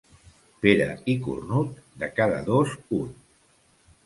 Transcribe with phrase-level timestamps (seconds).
[0.65, 3.15] Pere i cornut, de cada dos un.